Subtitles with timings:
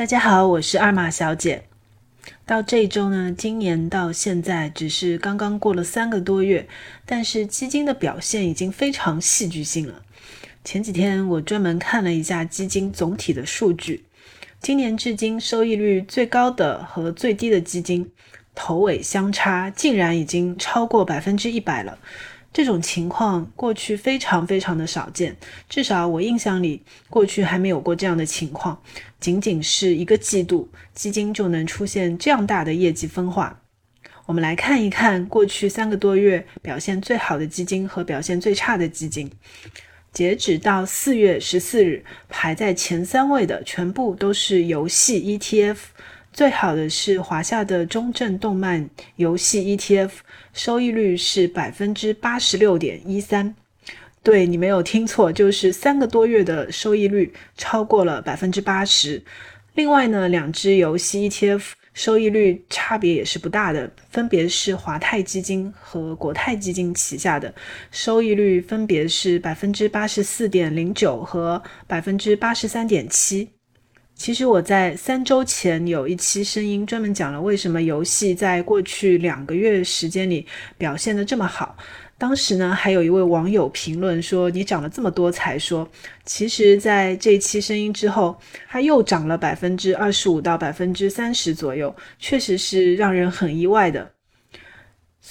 [0.00, 1.64] 大家好，我是二马小姐。
[2.46, 6.66] 到这一周呢，今年到现在只是刚刚过了三个多月，
[7.04, 10.02] 但是基金的表现已经非常戏剧性了。
[10.64, 14.06] 前几天我专门看了一下基金总体的数据，
[14.62, 18.10] 今年至今收益率最高的和最低的基金
[18.54, 21.98] 头尾相差竟然已经超过百分之一百了。
[22.52, 25.36] 这种情况过去非常非常的少见，
[25.68, 28.82] 至少我印象里过去还没有过这样的情况。
[29.20, 33.60] 仅仅是一个季度，基金就能出现这样大的业绩分化。
[34.26, 39.30] 我们来看一看过去三个多月表现最好的基金和表现最差的基金。
[40.12, 45.76] 截止到四月十四日，排在前三位的全部都是游戏 ETF。
[46.32, 50.10] 最好的是华夏的中证动漫游戏 ETF，
[50.52, 53.54] 收益率是百分之八十六点一三。
[54.22, 59.22] 对你没有听错，就是三个多月的收益率超过了百分之八十。
[59.74, 67.54] 另外呢，两只游戏 ETF 收益率差别也是不大的，分别是华泰基金和国泰基金旗下的，
[67.90, 73.48] 收益率分别是百分之八十四点零九和百分之八十三点七。
[74.20, 80.46] 其实我在三周前有一期声音专门讲了为什么游戏在过去两个月时间里
[80.76, 81.74] 表现的这么好。
[82.18, 85.88] 当时呢，还有一位网友评论说：“你涨了这么多才说，
[86.26, 94.06] 其实在这期声音之后，它又涨了百分之二十五到百分之三十左右，确实是让人很意外的。”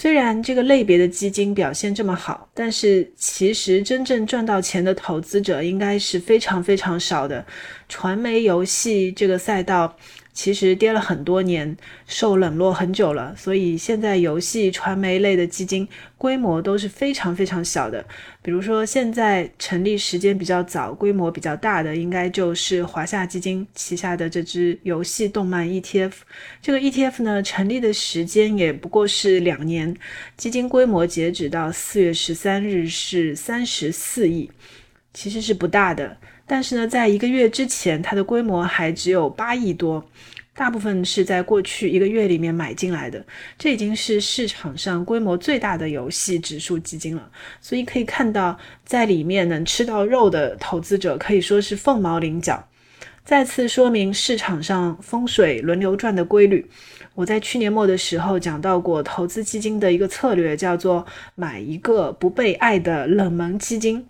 [0.00, 7.44] 虽然这个类别的基金表现这么好，但是其实真正赚到钱的投资者应该是非常非常少的。
[7.88, 9.96] 传媒游戏这个赛道。
[10.38, 18.06] 其实跌了很多年，受冷落很久了，所以现在游戏传媒类的基金规模都是非常非常小的。
[18.40, 26.12] 比如说，现在成立时间比较早、规模比较大的，应该就是华夏基金旗下的这支游戏动漫 ETF。
[26.62, 29.92] 这个 ETF 呢，成立的时间也不过是两年，
[30.36, 34.48] 基金规模截止到四月十三日是三十四亿，
[35.12, 36.16] 其实是不大的。
[36.48, 40.02] 但是呢，在一个月之前，它的规模还只有八亿多，
[40.54, 43.22] 大部分是在过去一个月里面买进来的。
[43.58, 52.66] 这已经是市场上规模最大的游戏指数基金了，所以可以看到，在里面能吃到肉的投资者可以说是凤毛麟角。
[53.28, 56.64] 再次说明市场上风水轮流转的规律。
[57.14, 64.02] 我在去年末的时候讲到过，投资基金的一个策略叫做买一个不被爱的冷门基金，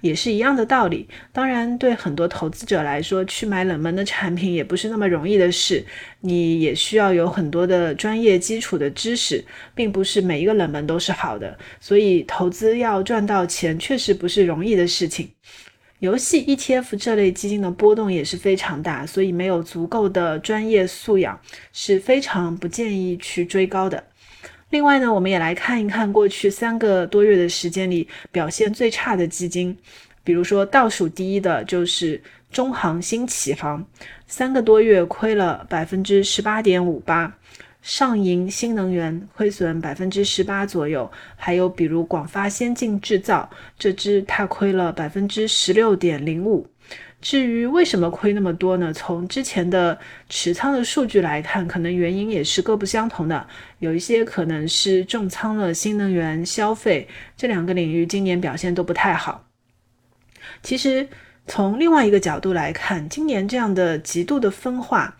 [0.00, 1.08] 也是一样的道理。
[1.32, 5.84] 当然，对很多投资者来说，去买冷门的产品也不是那么容易的事，
[6.18, 11.56] 你也需要有很多的专业基础的知识，并不是每一个冷门都是好的。
[11.78, 15.30] 所以，投资要赚到钱，确实不是容易的事情。
[16.04, 21.40] 游戏 ETF 这类基金的波动也是非常大，所以没有足够的专业素养
[21.72, 24.04] 是非常不建议去追高的。
[24.68, 29.74] 另外呢，我们也来看一看过去三个多月的时间里表现最差的基金，
[30.22, 32.22] 比如说倒数第一的就是
[32.52, 33.82] 中航新启航，
[34.26, 37.34] 三个多月亏了百分之十八点五八。
[37.84, 46.66] 上银新能源亏损百分之十八左右，还有比如广发先进制造这支，它亏了百分之十六点零五。
[47.20, 48.90] 至于为什么亏那么多呢？
[48.90, 49.98] 从之前的
[50.30, 53.46] 持仓的数据来看，可能原因也是各不相同的。
[53.80, 57.06] 有一些可能是重仓了新能源、消费
[57.36, 59.44] 这两个领域，今年表现都不太好。
[60.62, 61.06] 其实
[61.46, 65.18] 从另外一个角度来看，今年这样的极度的分化。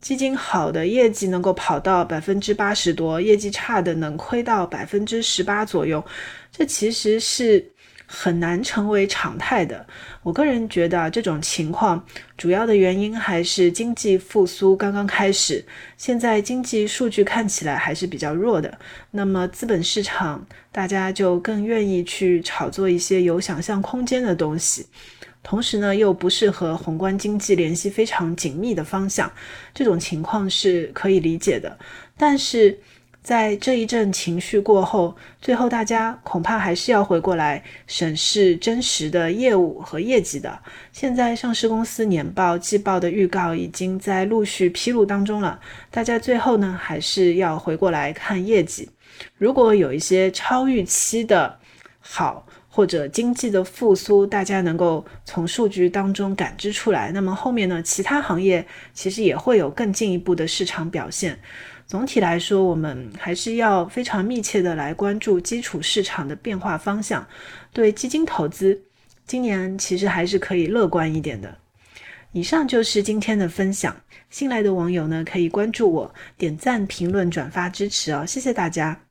[0.00, 6.04] 基金好的业绩能够跑到百分之八十多，业绩差的能亏到百分之十八左右，
[6.52, 7.72] 这其实是
[8.06, 9.84] 很难成为常态的。
[10.22, 12.04] 我个人觉得这种情况
[12.36, 15.64] 主要的原因还是经济复苏刚刚开始，
[15.96, 18.78] 现在经济数据看起来还是比较弱的。
[19.10, 24.86] 那么资本市场大家就更愿意去炒作一些有想象空间的东西。
[25.48, 29.30] 同时呢，又不是和宏观经济联系非常紧密的方向，
[29.72, 31.78] 这种情况是可以理解的。
[32.18, 32.76] 但是
[33.22, 40.58] 在这一阵情绪过后，最后大家恐怕还是要回过来审视真实的业务和业绩的。
[40.90, 45.60] 现在上市公司年报、季报的预告已经在陆续披露当中了，
[45.92, 48.90] 大家最后呢还是要回过来看业绩。
[49.38, 51.56] 如果有一些超预期的
[52.00, 52.44] 好。
[52.76, 57.10] 或者经济的复苏，大家能够从数据当中感知出来。
[57.10, 61.38] 那么后面呢，其他行业其实也会有更进一步的市场表现。
[61.86, 67.26] 总体来说，我们还是要非常密切的来关注基础市场的变化方向。
[67.72, 68.78] 对基金投资，
[69.26, 71.56] 今年其实还是可以乐观一点的。
[72.32, 73.96] 以上就是今天的分享。
[74.28, 79.05] 新来的网友呢，可以关注我，点赞、评论、转发支持哦，谢谢大家。